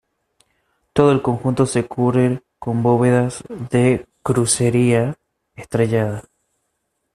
Todo 0.93 1.11
el 1.11 1.21
conjunto 1.21 1.67
se 1.67 1.85
cubre 1.85 2.41
con 2.57 2.81
bóvedas 2.81 3.43
de 3.69 4.07
crucería 4.23 5.15
estrellada. 5.55 6.23